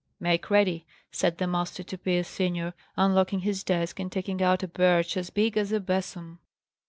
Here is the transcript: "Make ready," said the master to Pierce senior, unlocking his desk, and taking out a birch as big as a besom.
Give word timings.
"Make 0.19 0.49
ready," 0.49 0.87
said 1.11 1.37
the 1.37 1.45
master 1.45 1.83
to 1.83 1.95
Pierce 1.95 2.27
senior, 2.27 2.73
unlocking 2.97 3.41
his 3.41 3.63
desk, 3.63 3.99
and 3.99 4.11
taking 4.11 4.41
out 4.41 4.63
a 4.63 4.67
birch 4.67 5.15
as 5.15 5.29
big 5.29 5.55
as 5.59 5.71
a 5.71 5.79
besom. 5.79 6.39